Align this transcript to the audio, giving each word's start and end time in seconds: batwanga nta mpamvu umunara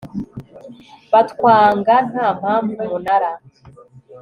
batwanga 1.11 1.93
nta 2.09 2.27
mpamvu 2.39 2.71
umunara 2.83 3.31